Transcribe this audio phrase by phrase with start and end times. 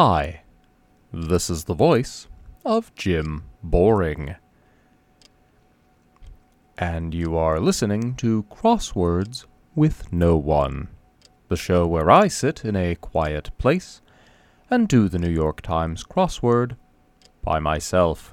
[0.00, 0.42] Hi,
[1.12, 2.28] this is the voice
[2.64, 4.36] of Jim Boring.
[6.78, 10.86] And you are listening to Crosswords with No One,
[11.48, 14.00] the show where I sit in a quiet place
[14.70, 16.76] and do the New York Times crossword
[17.42, 18.32] by myself.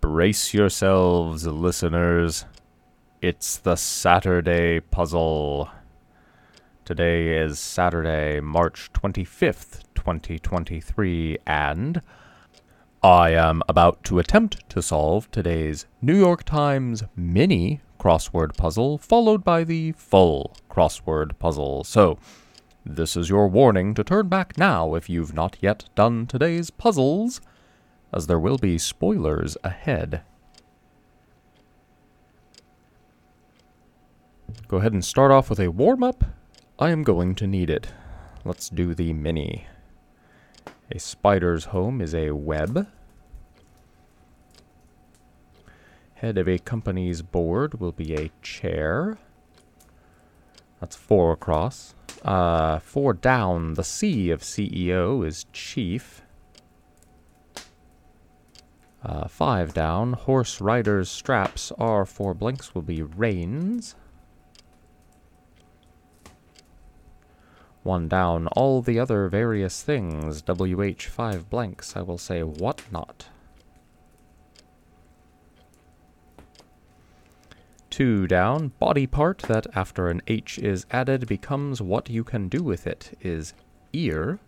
[0.00, 2.46] Brace yourselves, listeners.
[3.22, 5.70] It's the Saturday puzzle.
[6.90, 12.02] Today is Saturday, March 25th, 2023, and
[13.00, 19.44] I am about to attempt to solve today's New York Times mini crossword puzzle, followed
[19.44, 21.84] by the full crossword puzzle.
[21.84, 22.18] So,
[22.84, 27.40] this is your warning to turn back now if you've not yet done today's puzzles,
[28.12, 30.22] as there will be spoilers ahead.
[34.66, 36.24] Go ahead and start off with a warm up.
[36.82, 37.88] I am going to need it.
[38.42, 39.66] Let's do the mini.
[40.90, 42.86] A spider's home is a web.
[46.14, 49.18] Head of a company's board will be a chair.
[50.80, 51.94] That's four across.
[52.24, 56.22] Uh, four down, the C of CEO is chief.
[59.04, 63.96] Uh, five down, horse rider's straps are four blanks will be reins.
[67.82, 73.28] One down, all the other various things, WH five blanks, I will say what not.
[77.88, 82.62] Two down, body part that after an H is added becomes what you can do
[82.62, 83.54] with it is
[83.92, 84.38] ear.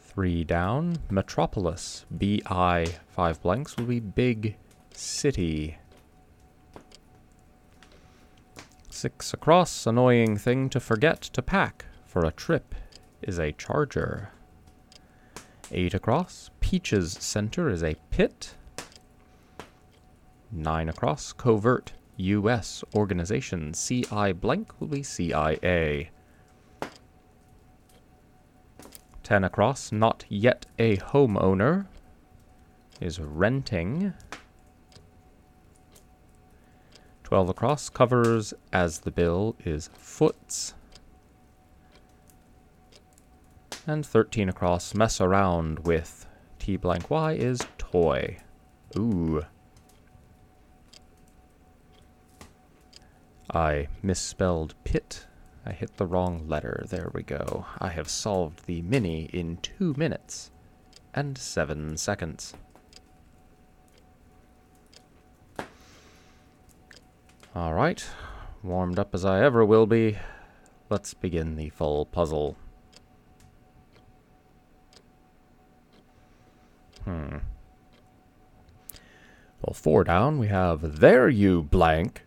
[0.00, 4.56] Three down, metropolis, BI, five blanks will be big
[4.92, 5.76] city.
[8.96, 12.74] Six across, annoying thing to forget to pack for a trip
[13.20, 14.30] is a charger.
[15.70, 18.54] Eight across, Peach's center is a pit.
[20.50, 22.82] Nine across, covert U.S.
[22.94, 26.08] organization CI blank will be CIA.
[29.22, 31.86] Ten across, not yet a homeowner
[32.98, 34.14] is renting.
[37.26, 40.74] 12 across covers as the bill is foots.
[43.84, 46.24] And 13 across, mess around with
[46.60, 48.36] T blank Y is toy.
[48.96, 49.44] Ooh.
[53.52, 55.26] I misspelled pit.
[55.64, 56.84] I hit the wrong letter.
[56.88, 57.66] There we go.
[57.80, 60.52] I have solved the mini in two minutes
[61.12, 62.54] and seven seconds.
[67.56, 68.06] Alright,
[68.62, 70.18] warmed up as I ever will be.
[70.90, 72.54] Let's begin the full puzzle.
[77.04, 77.38] Hmm.
[79.62, 82.26] Well, four down, we have there you blank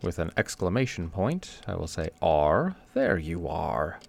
[0.00, 1.60] with an exclamation point.
[1.66, 2.74] I will say R.
[2.94, 4.00] There you are.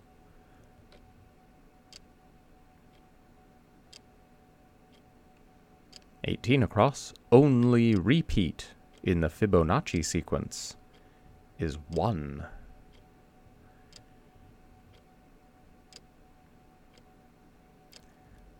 [6.23, 7.13] Eighteen across.
[7.29, 8.69] Only repeat
[9.05, 10.75] in the Fibonacci sequence
[11.59, 12.43] is one.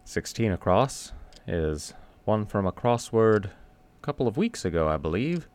[0.03, 1.11] Sixteen across
[1.47, 3.49] is one from a crossword a
[4.03, 5.49] couple of weeks ago, I believe.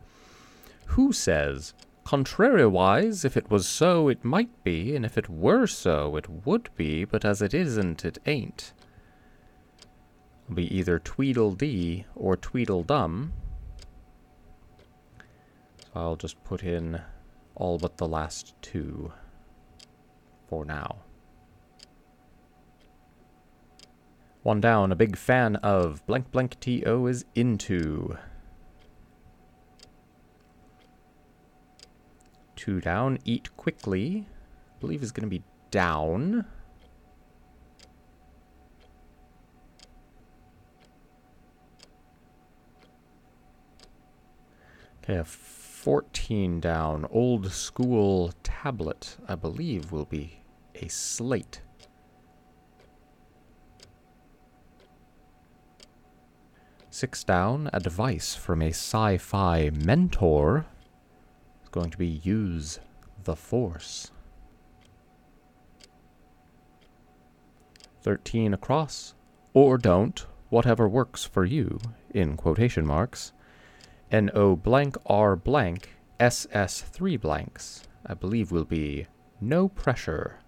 [0.87, 1.73] Who says,
[2.05, 6.69] Contrariwise, if it was so, it might be, and if it were so, it would
[6.75, 8.73] be, but as it isn't, it ain't.
[10.45, 13.31] It'll be either Tweedledee or Tweedledum.
[15.93, 17.01] I'll just put in
[17.55, 19.11] all but the last two
[20.47, 20.97] for now.
[24.43, 28.17] One down, a big fan of blank blank TO is into.
[32.55, 34.27] Two down, eat quickly.
[34.27, 36.45] I believe is going to be down.
[45.03, 45.23] Okay,
[45.81, 50.43] 14 down, old school tablet, I believe will be
[50.75, 51.63] a slate.
[56.91, 60.67] Six down, a device from a sci-fi mentor
[61.63, 62.79] is going to be use
[63.23, 64.11] the force.
[68.03, 69.15] 13 across,
[69.55, 71.79] or don't, whatever works for you,
[72.13, 73.33] in quotation marks.
[74.11, 79.07] NO blank R blank SS 3 blanks I believe, will be
[79.39, 80.39] no pressure.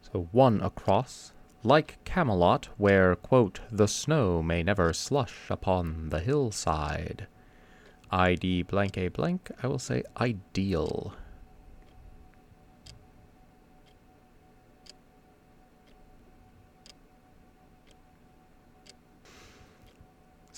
[0.00, 1.32] So one across,
[1.62, 7.26] like Camelot, where, quote, the snow may never slush upon the hillside.
[8.10, 11.14] ID blank a blank, I will say ideal.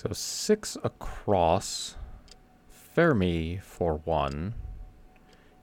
[0.00, 1.96] So six across.
[2.70, 4.54] Fermi for one.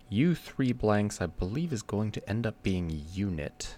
[0.10, 3.78] U three blanks, I believe, is going to end up being unit.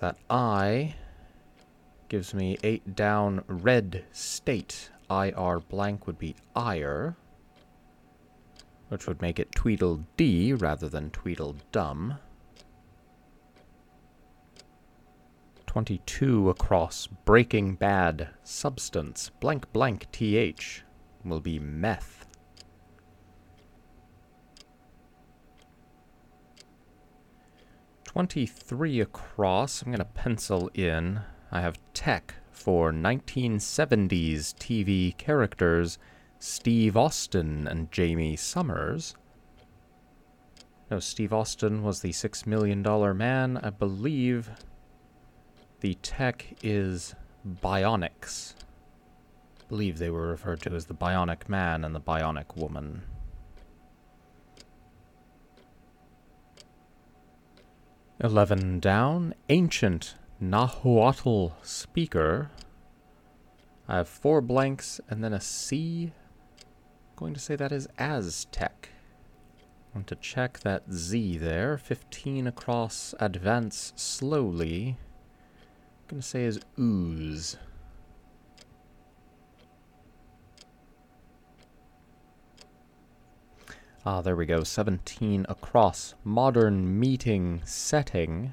[0.00, 0.96] That I
[2.08, 4.90] gives me eight down red state.
[5.08, 7.16] IR blank would be ire,
[8.88, 12.14] which would make it Tweedledee rather than Tweedledum.
[15.76, 20.82] 22 across Breaking Bad substance blank blank th
[21.22, 22.24] will be meth.
[28.04, 29.82] Twenty-three across.
[29.82, 31.20] I'm gonna pencil in.
[31.52, 35.98] I have tech for 1970s TV characters
[36.38, 39.14] Steve Austin and Jaime Sommers.
[40.90, 43.58] No, Steve Austin was the Six Million Dollar Man.
[43.58, 44.48] I believe
[45.86, 47.14] the tech is
[47.62, 48.54] bionics.
[49.60, 53.02] I believe they were referred to as the Bionic Man and the Bionic Woman.
[58.18, 59.32] Eleven down.
[59.48, 62.50] Ancient Nahuatl speaker.
[63.86, 66.10] I have four blanks and then a C.
[66.58, 68.88] I'm going to say that is Aztec.
[69.94, 71.78] Want to check that Z there.
[71.78, 74.96] 15 across, advance slowly
[76.08, 77.56] going to say is ooze.
[84.04, 84.62] Ah, there we go.
[84.62, 86.14] 17 across.
[86.22, 88.52] Modern meeting setting.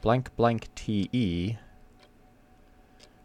[0.00, 1.58] Blank blank TE.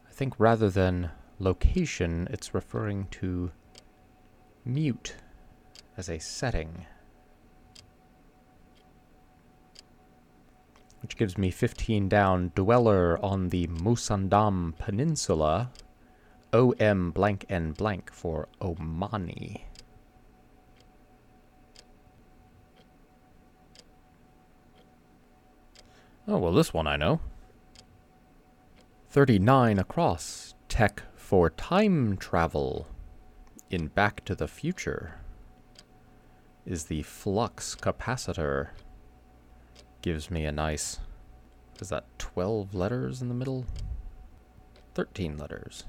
[0.06, 3.52] I think rather than location, it's referring to
[4.66, 5.16] mute
[5.96, 6.86] as a setting.
[11.04, 12.52] Which gives me 15 down.
[12.56, 15.70] Dweller on the Musandam Peninsula.
[16.54, 19.64] OM blank and blank for Omani.
[26.26, 27.20] Oh, well, this one I know.
[29.10, 30.56] 39 across.
[30.70, 32.88] Tech for time travel.
[33.70, 35.20] In Back to the Future
[36.66, 38.70] is the flux capacitor
[40.04, 41.00] gives me a nice,
[41.80, 43.66] is that 12 letters in the middle?
[44.94, 45.86] 13 letters.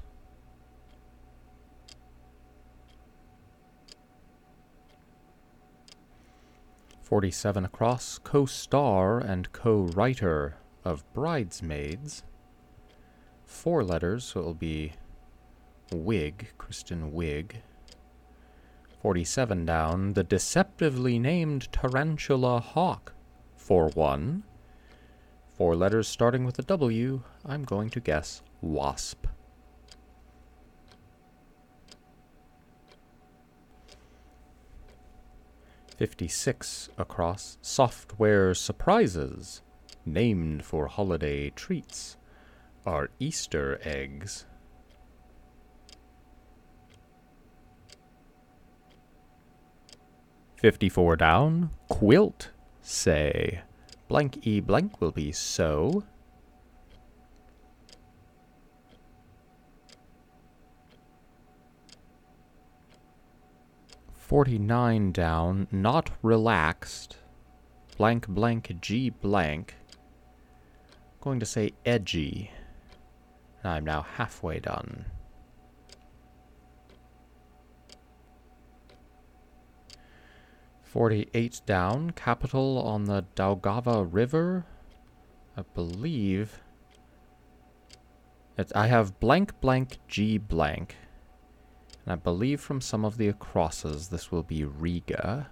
[7.01, 12.23] Forty-seven across, co-star and co-writer of Bridesmaids.
[13.43, 14.93] Four letters, so it'll be
[15.91, 17.57] Wiig, Kristen Wiig.
[19.01, 23.14] Forty-seven down, the deceptively named Tarantula Hawk
[23.65, 24.43] for one.
[25.55, 29.25] Four letters starting with a W, I'm going to guess WASP.
[35.97, 39.63] Fifty-six across software surprises,
[40.05, 42.17] named for holiday treats,
[42.85, 44.45] are Easter eggs.
[50.57, 52.51] Fifty-four down, quilt
[52.85, 53.61] say
[54.07, 56.03] blank e blank will be so.
[64.13, 67.17] Forty-nine down, not relaxed.
[67.97, 69.75] Blank blank G blank.
[71.21, 72.51] going to say edgy.
[73.63, 75.05] I'm now halfway done.
[80.95, 84.65] 48 down, capital on the Daugava River.
[85.57, 86.61] I believe.
[88.57, 90.95] It's, I have blank blank G blank.
[92.05, 95.49] And I believe from some of the acrosses this will be Riga.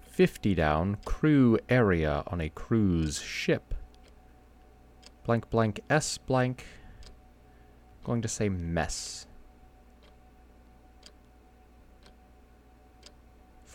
[0.00, 3.74] 50 down, crew area on a cruise ship.
[5.24, 6.64] Blank blank S blank.
[8.02, 9.27] Going to say mess.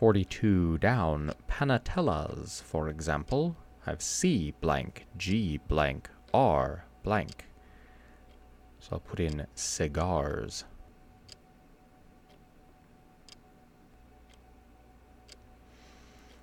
[0.04, 3.56] 42 down, Panatellas, for example,
[3.86, 7.46] have C blank, G blank, R blank.
[8.82, 10.66] So I'll put in cigars.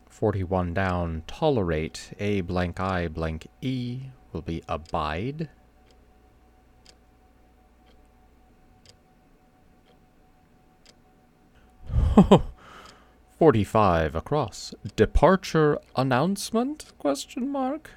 [0.09, 1.25] Forty-one down.
[1.27, 5.51] Tolerate a blank I blank E will be abide.
[12.17, 12.50] Oh,
[13.41, 14.73] 45 across.
[14.97, 16.93] Departure announcement?
[16.99, 17.93] Question mark.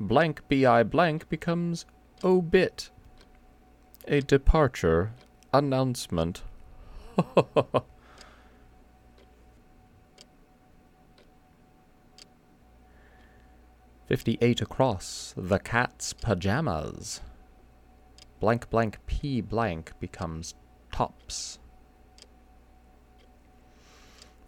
[0.00, 1.84] Blank bi blank becomes
[2.24, 2.88] obit.
[4.08, 5.12] A departure
[5.52, 6.40] announcement.
[14.06, 15.34] Fifty-eight across.
[15.36, 17.20] The cat's pajamas.
[18.40, 20.54] Blank blank p blank becomes
[20.90, 21.58] tops.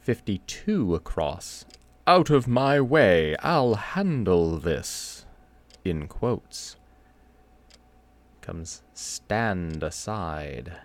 [0.05, 1.65] 52 across.
[2.07, 5.25] Out of my way, I'll handle this.
[5.83, 6.77] In quotes.
[8.43, 10.77] Comes stand aside.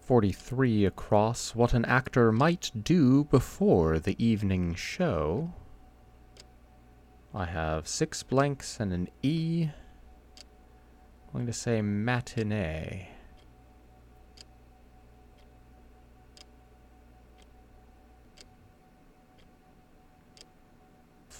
[0.00, 5.52] Forty-three across what an actor might do before the evening show.
[7.34, 9.70] I have six blanks and an E.
[11.32, 13.08] I'm going to say matinee.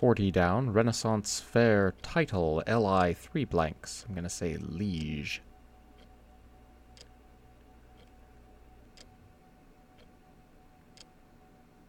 [0.01, 4.07] Forty down, Renaissance Fair title, LI three blanks.
[4.09, 5.43] I'm gonna say liege.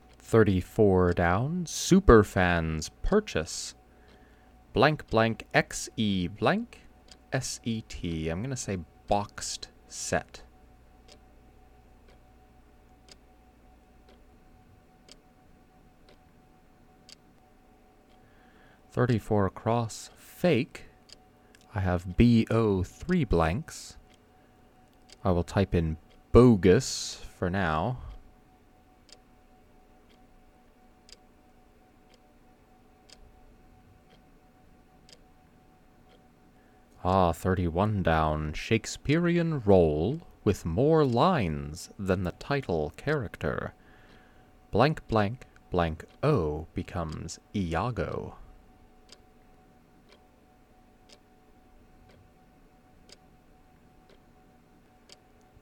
[0.09, 3.75] Thirty-four down, Superfans purchase.
[4.73, 6.81] Blank blank XE blank.
[7.33, 8.29] S-E-T.
[8.29, 10.41] I'm going to say boxed set.
[18.91, 20.09] Thirty-four across.
[20.17, 20.85] Fake.
[21.73, 23.95] I have B-O three blanks.
[25.23, 25.97] I will type in
[26.31, 27.99] bogus for now.
[37.03, 38.53] Ah, 31 down.
[38.53, 43.73] Shakespearean role with more lines than the title character.
[44.69, 48.35] Blank blank blank O becomes Iago.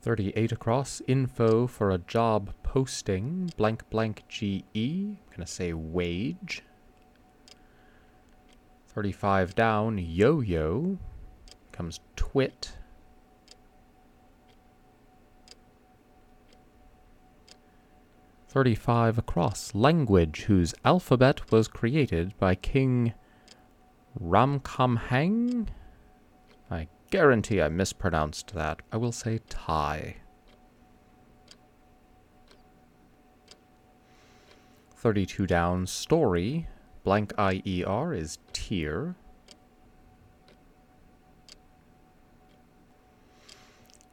[0.01, 1.01] Thirty-eight across.
[1.08, 3.50] Info for a job posting.
[3.55, 5.17] Blank blank GE.
[5.31, 6.63] Gonna say wage.
[8.88, 9.98] Thirty-five down.
[9.98, 10.98] Yo-yo
[11.80, 12.74] comes twit.
[18.50, 19.74] Thirty-five across.
[19.74, 23.14] Language whose alphabet was created by King
[24.22, 25.70] Ramkhamhaeng.
[26.70, 28.82] I guarantee I mispronounced that.
[28.92, 30.18] I will say Thai.
[34.98, 35.88] Thirty-two down.
[35.88, 36.68] Story.
[37.06, 39.16] Blank I-E-R is tier.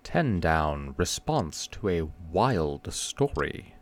[0.07, 3.75] 10 down, response to a wild story.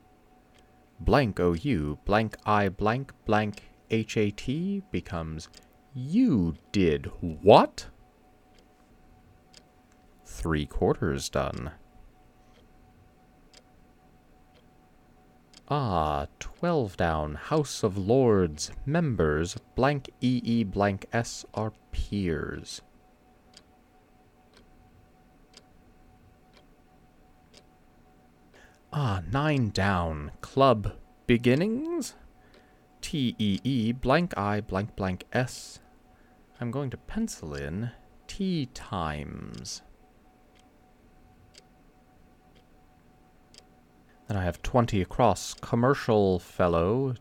[0.99, 5.51] Blank OU, blank I, blank, blank HAT becomes
[5.93, 7.89] You did what?
[10.25, 11.73] Three quarters done.
[15.69, 22.81] Ah, 12 down, House of Lords, members, blank EE, blank S are peers.
[28.97, 30.31] Ah, nine down.
[30.41, 30.93] Club
[31.27, 32.15] beginnings?
[33.01, 35.81] T E E blank I blank blank S.
[36.61, 37.91] I'm going to pencil in
[38.29, 39.83] tee times.
[44.29, 45.55] Then I have 20 across.
[45.55, 47.17] Commercial fellow.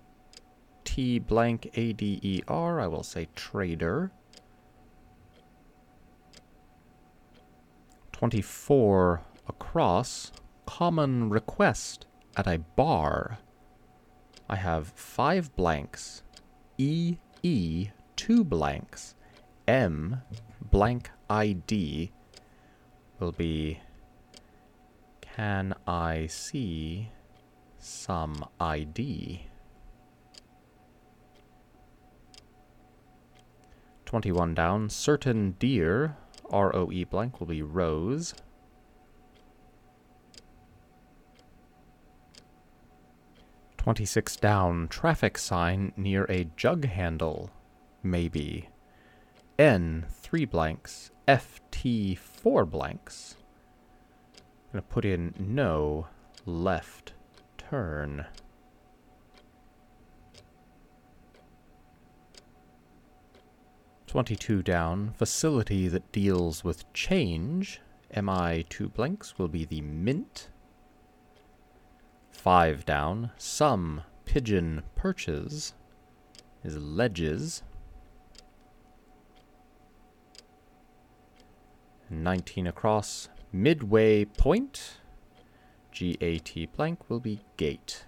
[0.84, 2.82] T blank A D E R.
[2.82, 4.12] I will say trader.
[8.12, 10.32] 24 across
[10.66, 12.06] common request
[12.36, 13.40] at a bar.
[14.50, 16.24] I have five blanks,
[16.78, 19.16] E, E, two blanks,
[19.68, 20.22] M,
[20.72, 22.12] blank ID
[23.20, 23.80] will be
[25.36, 27.10] can I see
[27.80, 29.48] some ID?
[34.06, 36.16] 21 down, certain deer,
[36.52, 38.36] R-O-E blank will be rose.
[43.84, 47.50] 26 down, traffic sign near a jug handle.
[48.02, 48.70] Maybe.
[49.60, 51.12] N, three blanks.
[51.28, 53.36] FT, four blanks.
[54.38, 56.08] I'm gonna put in no,
[56.46, 57.12] left,
[57.58, 58.26] turn.
[64.08, 67.82] Twenty-two down, facility that deals with change.
[68.16, 70.48] MI two blanks will be the mint.
[72.34, 75.74] Five down, some pigeon perches
[76.62, 77.64] is ledges.
[82.10, 84.98] 19 across, midway point,
[85.98, 88.06] GAT blank will be gate.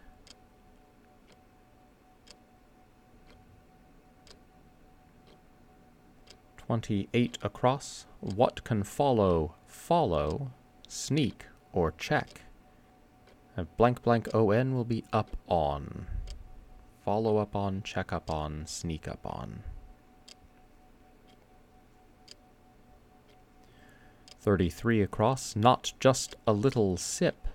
[6.58, 8.06] Twenty-eight across.
[8.20, 9.56] What can follow?
[9.68, 10.52] Follow,
[10.88, 12.45] sneak, or check.
[13.58, 16.08] A blank blank on will be up on.
[17.06, 19.64] Follow up on, check up on, sneak up on.
[24.42, 27.48] 33 across, not just a little sip.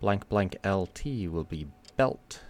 [0.00, 2.40] Blank blank LT will be belt.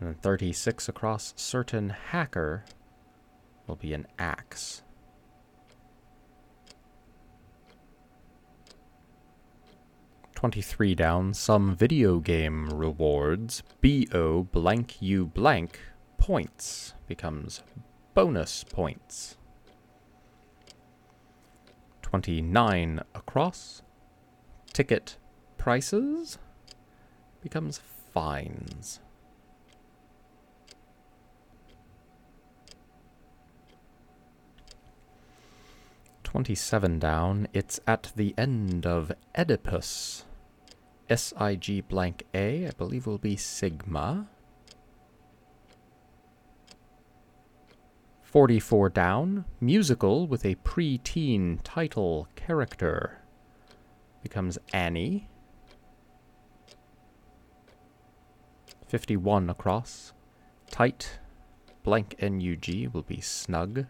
[0.00, 2.64] And 36 across, certain hacker
[3.66, 4.82] will be an axe.
[10.44, 11.32] Twenty-three down.
[11.32, 13.62] Some video game rewards.
[13.80, 15.80] Bo blank u blank
[16.18, 17.62] points becomes
[18.12, 19.38] bonus points.
[22.02, 23.80] 29 across.
[24.74, 25.16] Ticket
[25.56, 26.36] prices
[27.42, 27.80] becomes
[28.12, 29.00] fines.
[36.22, 37.48] Twenty-seven down.
[37.54, 40.26] It's at the end of Oedipus.
[41.08, 44.28] SIG blank A, I believe will be Sigma.
[48.22, 53.20] 44 down, musical with a pre-teen title character.
[54.22, 55.28] Becomes Annie.
[58.88, 60.12] 51 across,
[60.70, 61.18] tight,
[61.82, 63.86] blank NUG will be snug.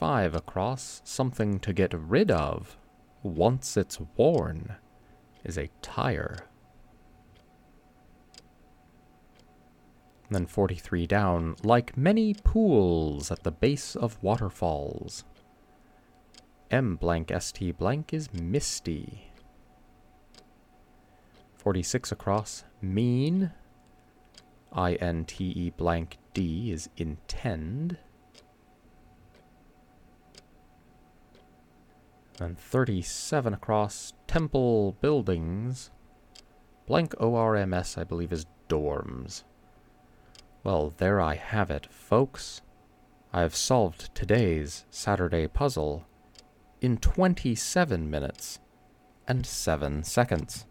[0.00, 2.78] 55 across, something to get rid of
[3.22, 4.76] once it's worn
[5.44, 6.38] is a tire.
[10.30, 15.24] Then 43 down, like many pools at the base of waterfalls.
[16.70, 19.30] M blank ST blank is misty.
[21.58, 23.52] 46 across, mean.
[24.74, 27.98] INTE blank D is intend.
[32.40, 35.90] Then 37 across, temple buildings.
[36.86, 39.44] Blank ORMS, I believe, is dorms.
[40.64, 42.62] Well, there I have it, folks.
[43.30, 46.06] I have solved today's Saturday puzzle
[46.80, 48.58] in 27 minutes
[49.28, 50.64] and 7 seconds.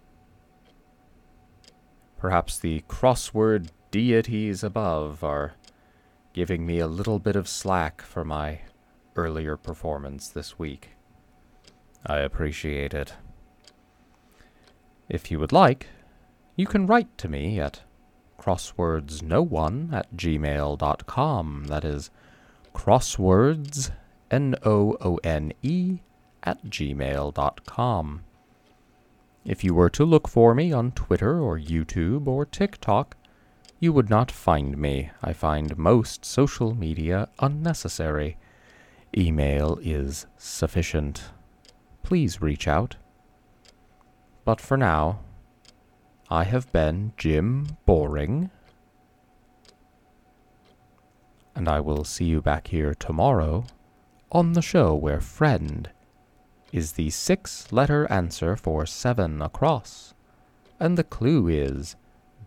[2.17, 5.53] Perhaps the crossword deities above are
[6.33, 8.61] giving me a little bit of slack for my
[9.15, 10.95] earlier performance this week.
[12.05, 13.13] I appreciate it.
[15.07, 15.87] If you would like,
[16.55, 17.81] you can write to me at
[18.39, 21.65] crosswords no one at gmail.com.
[21.67, 22.09] That is
[22.73, 23.91] crosswords,
[24.31, 25.99] N O O N E,
[26.43, 28.23] at gmail.com.
[29.45, 33.15] If you were to look for me on Twitter or YouTube or TikTok,
[33.79, 35.11] you would not find me.
[35.23, 38.37] I find most social media unnecessary.
[39.17, 41.23] Email is sufficient.
[42.09, 42.95] Please reach out.
[44.43, 45.19] But for now,
[46.27, 48.49] I have been Jim Boring.
[51.53, 53.65] And I will see you back here tomorrow
[54.31, 55.91] on the show where friend
[56.71, 60.15] is the six letter answer for seven across.
[60.79, 61.95] And the clue is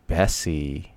[0.09, 0.96] Bessie.